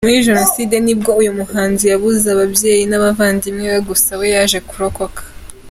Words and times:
Muri 0.03 0.25
Jenoside 0.27 0.75
nibwo 0.85 1.11
uyu 1.21 1.31
muhanzi 1.39 1.83
yabuze 1.91 2.25
ababyeyi 2.35 2.83
n’abavandimwe 2.87 3.65
be 3.73 3.79
gusa 3.89 4.11
we 4.19 4.25
yaje 4.35 4.59
kurokoka. 4.69 5.21